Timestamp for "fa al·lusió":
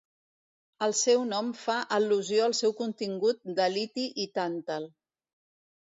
1.65-2.47